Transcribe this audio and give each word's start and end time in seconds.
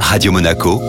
Radio 0.00 0.32
Monaco, 0.32 0.80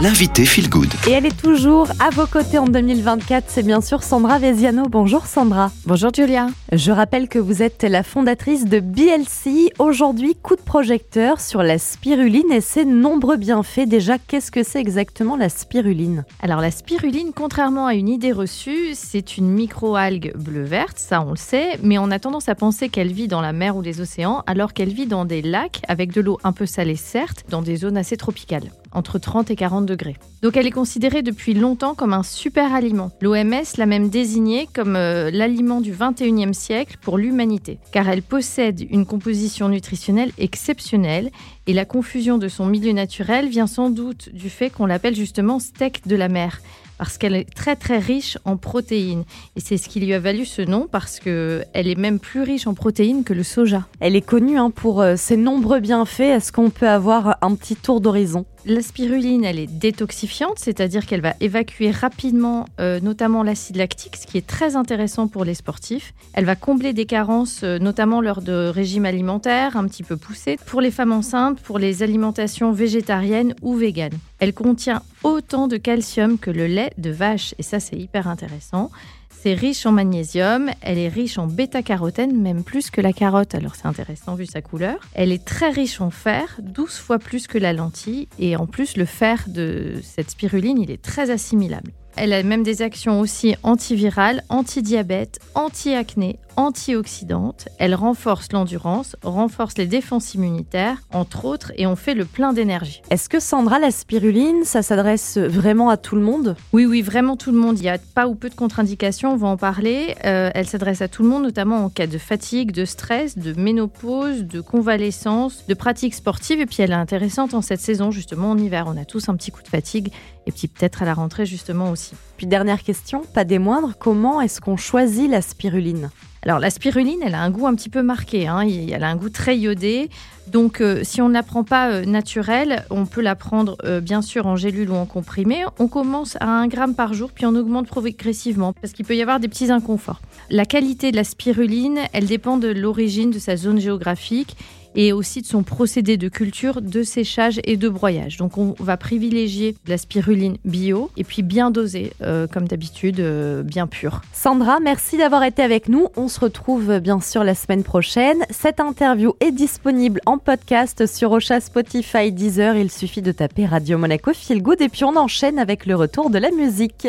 l'invité 0.00 0.44
Feel 0.44 0.68
Good. 0.68 0.92
Et 1.08 1.12
elle 1.12 1.24
est 1.24 1.40
toujours 1.40 1.88
à 2.00 2.10
vos 2.10 2.26
côtés 2.26 2.58
en 2.58 2.66
2024, 2.66 3.44
c'est 3.48 3.62
bien 3.62 3.80
sûr 3.80 4.02
Sandra 4.02 4.38
Veziano. 4.38 4.84
Bonjour 4.88 5.26
Sandra. 5.26 5.70
Bonjour 5.86 6.10
Julia. 6.14 6.48
Je 6.72 6.92
rappelle 6.92 7.28
que 7.28 7.38
vous 7.38 7.62
êtes 7.62 7.82
la 7.82 8.02
fondatrice 8.02 8.66
de 8.66 8.80
BLC. 8.80 9.72
Aujourd'hui, 9.78 10.34
coup 10.34 10.56
de 10.56 10.60
projecteur 10.60 11.40
sur 11.40 11.62
la 11.62 11.78
spiruline 11.78 12.52
et 12.52 12.60
ses 12.60 12.84
nombreux 12.84 13.36
bienfaits. 13.36 13.86
Déjà, 13.86 14.18
qu'est-ce 14.18 14.50
que 14.50 14.62
c'est 14.62 14.80
exactement 14.80 15.36
la 15.36 15.48
spiruline? 15.48 16.24
Alors 16.42 16.60
la 16.60 16.70
spiruline, 16.70 17.32
contrairement 17.34 17.86
à 17.86 17.94
une 17.94 18.08
idée 18.08 18.32
reçue, 18.32 18.90
c'est 18.94 19.38
une 19.38 19.48
microalgue 19.48 20.34
bleu-verte, 20.36 20.98
ça 20.98 21.22
on 21.22 21.30
le 21.30 21.36
sait, 21.36 21.78
mais 21.82 21.96
on 21.98 22.10
a 22.10 22.18
tendance 22.18 22.50
à 22.50 22.54
penser 22.54 22.90
qu'elle 22.90 23.12
vit 23.12 23.28
dans 23.28 23.40
la 23.40 23.54
mer 23.54 23.76
ou 23.76 23.82
les 23.82 24.00
océans, 24.02 24.42
alors 24.46 24.74
qu'elle 24.74 24.92
vit 24.92 25.06
dans 25.06 25.24
des 25.24 25.40
lacs 25.40 25.80
avec 25.88 26.12
de 26.12 26.20
l'eau 26.20 26.38
un 26.44 26.52
peu 26.52 26.66
salée 26.66 26.96
certes, 26.96 27.44
dans 27.48 27.62
des 27.62 27.76
zones 27.76 27.96
assez 27.96 28.16
tropicales 28.16 28.70
entre 28.96 29.18
30 29.18 29.50
et 29.50 29.56
40 29.56 29.86
degrés. 29.86 30.16
Donc 30.42 30.56
elle 30.56 30.66
est 30.66 30.72
considérée 30.72 31.22
depuis 31.22 31.54
longtemps 31.54 31.94
comme 31.94 32.12
un 32.12 32.22
super 32.22 32.74
aliment. 32.74 33.10
L'OMS 33.20 33.76
l'a 33.76 33.86
même 33.86 34.08
désignée 34.08 34.68
comme 34.74 34.96
euh, 34.96 35.30
l'aliment 35.30 35.80
du 35.80 35.92
21e 35.92 36.52
siècle 36.52 36.96
pour 37.00 37.18
l'humanité, 37.18 37.78
car 37.92 38.08
elle 38.08 38.22
possède 38.22 38.86
une 38.90 39.06
composition 39.06 39.68
nutritionnelle 39.68 40.32
exceptionnelle 40.38 41.30
et 41.66 41.72
la 41.72 41.84
confusion 41.84 42.38
de 42.38 42.48
son 42.48 42.66
milieu 42.66 42.92
naturel 42.92 43.48
vient 43.48 43.66
sans 43.66 43.90
doute 43.90 44.30
du 44.32 44.50
fait 44.50 44.70
qu'on 44.70 44.86
l'appelle 44.86 45.14
justement 45.14 45.58
steak 45.58 46.06
de 46.06 46.16
la 46.16 46.28
mer 46.28 46.60
parce 46.98 47.18
qu'elle 47.18 47.34
est 47.34 47.52
très 47.54 47.76
très 47.76 47.98
riche 47.98 48.38
en 48.44 48.56
protéines. 48.56 49.24
Et 49.56 49.60
c'est 49.60 49.76
ce 49.76 49.88
qui 49.88 50.00
lui 50.00 50.12
a 50.14 50.18
valu 50.18 50.44
ce 50.44 50.62
nom 50.62 50.88
parce 50.90 51.20
qu'elle 51.20 51.64
est 51.74 51.98
même 51.98 52.18
plus 52.18 52.42
riche 52.42 52.66
en 52.66 52.74
protéines 52.74 53.24
que 53.24 53.34
le 53.34 53.42
soja. 53.42 53.86
Elle 54.00 54.16
est 54.16 54.26
connue 54.26 54.58
hein, 54.58 54.70
pour 54.70 55.00
euh, 55.00 55.16
ses 55.16 55.36
nombreux 55.36 55.80
bienfaits. 55.80 56.20
Est-ce 56.20 56.52
qu'on 56.52 56.70
peut 56.70 56.88
avoir 56.88 57.38
un 57.42 57.54
petit 57.54 57.76
tour 57.76 58.00
d'horizon? 58.00 58.44
La 58.68 58.82
spiruline, 58.82 59.44
elle 59.44 59.60
est 59.60 59.68
détoxifiante, 59.68 60.58
c'est-à-dire 60.58 61.06
qu'elle 61.06 61.20
va 61.20 61.34
évacuer 61.40 61.92
rapidement, 61.92 62.66
euh, 62.80 62.98
notamment 62.98 63.44
l'acide 63.44 63.76
lactique, 63.76 64.16
ce 64.16 64.26
qui 64.26 64.38
est 64.38 64.46
très 64.46 64.74
intéressant 64.74 65.28
pour 65.28 65.44
les 65.44 65.54
sportifs. 65.54 66.14
Elle 66.32 66.46
va 66.46 66.56
combler 66.56 66.92
des 66.92 67.06
carences, 67.06 67.60
euh, 67.62 67.78
notamment 67.78 68.20
lors 68.20 68.42
de 68.42 68.66
régimes 68.66 69.04
alimentaires 69.04 69.76
un 69.76 69.86
petit 69.86 70.02
peu 70.02 70.16
poussés, 70.16 70.58
pour 70.66 70.80
les 70.80 70.90
femmes 70.90 71.12
enceintes, 71.12 71.60
pour 71.60 71.78
les 71.78 72.02
alimentations 72.02 72.72
végétariennes 72.72 73.54
ou 73.62 73.76
véganes. 73.76 74.18
Elle 74.38 74.52
contient 74.52 75.02
autant 75.22 75.66
de 75.66 75.76
calcium 75.76 76.38
que 76.38 76.50
le 76.50 76.66
lait 76.66 76.92
de 76.98 77.10
vache, 77.10 77.54
et 77.58 77.62
ça 77.62 77.80
c'est 77.80 77.96
hyper 77.96 78.28
intéressant. 78.28 78.90
C'est 79.30 79.54
riche 79.54 79.86
en 79.86 79.92
magnésium, 79.92 80.70
elle 80.80 80.98
est 80.98 81.08
riche 81.08 81.38
en 81.38 81.46
bêta-carotène, 81.46 82.36
même 82.36 82.64
plus 82.64 82.90
que 82.90 83.00
la 83.00 83.12
carotte, 83.12 83.54
alors 83.54 83.76
c'est 83.76 83.86
intéressant 83.86 84.34
vu 84.34 84.44
sa 84.44 84.60
couleur. 84.60 84.96
Elle 85.14 85.30
est 85.30 85.44
très 85.44 85.70
riche 85.70 86.00
en 86.00 86.10
fer, 86.10 86.58
12 86.62 86.90
fois 86.90 87.18
plus 87.18 87.46
que 87.46 87.56
la 87.56 87.72
lentille, 87.72 88.28
et 88.38 88.56
en 88.56 88.66
plus 88.66 88.96
le 88.96 89.04
fer 89.04 89.44
de 89.46 89.94
cette 90.02 90.30
spiruline, 90.30 90.78
il 90.78 90.90
est 90.90 91.00
très 91.00 91.30
assimilable. 91.30 91.92
Elle 92.16 92.32
a 92.32 92.42
même 92.42 92.62
des 92.62 92.82
actions 92.82 93.20
aussi 93.20 93.54
antivirales, 93.62 94.42
anti-diabète, 94.48 95.38
anti-acné, 95.54 96.38
antioxydante. 96.56 97.68
Elle 97.78 97.94
renforce 97.94 98.52
l'endurance, 98.52 99.16
renforce 99.22 99.78
les 99.78 99.86
défenses 99.86 100.34
immunitaires, 100.34 100.98
entre 101.12 101.44
autres, 101.44 101.72
et 101.76 101.86
on 101.86 101.96
fait 101.96 102.14
le 102.14 102.24
plein 102.24 102.52
d'énergie. 102.52 103.02
Est-ce 103.10 103.28
que 103.28 103.40
Sandra, 103.40 103.78
la 103.78 103.90
spiruline, 103.90 104.64
ça 104.64 104.82
s'adresse 104.82 105.38
vraiment 105.38 105.90
à 105.90 105.96
tout 105.96 106.16
le 106.16 106.22
monde? 106.22 106.56
Oui, 106.72 106.86
oui, 106.86 107.02
vraiment 107.02 107.36
tout 107.36 107.52
le 107.52 107.58
monde. 107.58 107.78
Il 107.78 107.82
n'y 107.82 107.88
a 107.88 107.98
pas 107.98 108.26
ou 108.26 108.34
peu 108.34 108.48
de 108.48 108.54
contre-indications, 108.54 109.32
on 109.32 109.36
va 109.36 109.48
en 109.48 109.56
parler. 109.56 110.14
Euh, 110.24 110.50
elle 110.54 110.66
s'adresse 110.66 111.02
à 111.02 111.08
tout 111.08 111.22
le 111.22 111.28
monde, 111.28 111.42
notamment 111.42 111.84
en 111.84 111.90
cas 111.90 112.06
de 112.06 112.18
fatigue, 112.18 112.72
de 112.72 112.84
stress, 112.84 113.38
de 113.38 113.52
ménopause, 113.58 114.44
de 114.44 114.60
convalescence, 114.60 115.64
de 115.66 115.74
pratiques 115.74 116.14
sportives. 116.14 116.60
Et 116.60 116.66
puis 116.66 116.82
elle 116.82 116.90
est 116.90 116.94
intéressante 116.94 117.54
en 117.54 117.62
cette 117.62 117.80
saison, 117.80 118.10
justement 118.10 118.50
en 118.50 118.58
hiver. 118.58 118.84
On 118.86 118.96
a 118.96 119.04
tous 119.04 119.28
un 119.28 119.36
petit 119.36 119.50
coup 119.50 119.62
de 119.62 119.68
fatigue, 119.68 120.12
et 120.46 120.52
puis 120.52 120.68
peut-être 120.68 121.02
à 121.02 121.04
la 121.04 121.14
rentrée, 121.14 121.46
justement 121.46 121.90
aussi. 121.90 122.12
Puis 122.36 122.46
dernière 122.46 122.82
question, 122.82 123.22
pas 123.34 123.44
des 123.44 123.58
moindres, 123.58 123.94
comment 123.98 124.40
est-ce 124.40 124.60
qu'on 124.60 124.76
choisit 124.76 125.30
la 125.30 125.42
spiruline? 125.42 126.10
Alors 126.46 126.60
la 126.60 126.70
spiruline, 126.70 127.18
elle 127.24 127.34
a 127.34 127.40
un 127.42 127.50
goût 127.50 127.66
un 127.66 127.74
petit 127.74 127.88
peu 127.88 128.02
marqué, 128.02 128.46
hein. 128.46 128.60
elle 128.60 129.02
a 129.02 129.08
un 129.08 129.16
goût 129.16 129.30
très 129.30 129.58
iodé. 129.58 130.08
Donc 130.46 130.80
euh, 130.80 131.00
si 131.02 131.20
on 131.20 131.28
ne 131.28 131.34
la 131.34 131.42
prend 131.42 131.64
pas 131.64 131.90
euh, 131.90 132.04
naturelle, 132.04 132.84
on 132.90 133.04
peut 133.04 133.20
la 133.20 133.34
prendre 133.34 133.76
euh, 133.82 134.00
bien 134.00 134.22
sûr 134.22 134.46
en 134.46 134.54
gélule 134.54 134.90
ou 134.90 134.94
en 134.94 135.06
comprimé. 135.06 135.64
On 135.80 135.88
commence 135.88 136.36
à 136.38 136.46
1 136.46 136.68
gramme 136.68 136.94
par 136.94 137.14
jour, 137.14 137.32
puis 137.32 137.46
on 137.46 137.56
augmente 137.56 137.88
progressivement 137.88 138.72
parce 138.74 138.92
qu'il 138.92 139.04
peut 139.04 139.16
y 139.16 139.22
avoir 139.22 139.40
des 139.40 139.48
petits 139.48 139.72
inconforts. 139.72 140.20
La 140.48 140.66
qualité 140.66 141.10
de 141.10 141.16
la 141.16 141.24
spiruline, 141.24 141.98
elle 142.12 142.26
dépend 142.26 142.58
de 142.58 142.68
l'origine 142.68 143.32
de 143.32 143.40
sa 143.40 143.56
zone 143.56 143.80
géographique 143.80 144.56
et 144.96 145.12
aussi 145.12 145.42
de 145.42 145.46
son 145.46 145.62
procédé 145.62 146.16
de 146.16 146.28
culture, 146.28 146.82
de 146.82 147.02
séchage 147.02 147.60
et 147.64 147.76
de 147.76 147.88
broyage. 147.88 148.38
Donc 148.38 148.58
on 148.58 148.74
va 148.78 148.96
privilégier 148.96 149.76
la 149.86 149.98
spiruline 149.98 150.56
bio 150.64 151.10
et 151.16 151.24
puis 151.24 151.42
bien 151.42 151.70
dosée, 151.70 152.12
euh, 152.22 152.46
comme 152.46 152.66
d'habitude, 152.66 153.20
euh, 153.20 153.62
bien 153.62 153.86
pure. 153.86 154.22
Sandra, 154.32 154.80
merci 154.80 155.18
d'avoir 155.18 155.44
été 155.44 155.62
avec 155.62 155.88
nous. 155.88 156.08
On 156.16 156.28
se 156.28 156.40
retrouve 156.40 156.98
bien 156.98 157.20
sûr 157.20 157.44
la 157.44 157.54
semaine 157.54 157.84
prochaine. 157.84 158.38
Cette 158.50 158.80
interview 158.80 159.34
est 159.40 159.52
disponible 159.52 160.20
en 160.26 160.38
podcast 160.38 161.06
sur 161.06 161.32
Ocha, 161.32 161.60
Spotify, 161.60 162.32
Deezer. 162.32 162.76
Il 162.76 162.90
suffit 162.90 163.22
de 163.22 163.32
taper 163.32 163.66
Radio 163.66 163.98
Monaco 163.98 164.32
Feel 164.32 164.62
Good 164.62 164.80
et 164.80 164.88
puis 164.88 165.04
on 165.04 165.16
enchaîne 165.16 165.58
avec 165.58 165.84
le 165.84 165.94
retour 165.94 166.30
de 166.30 166.38
la 166.38 166.50
musique. 166.50 167.04